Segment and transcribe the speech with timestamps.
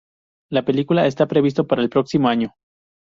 [0.49, 2.55] La película está previsto para el próximo año.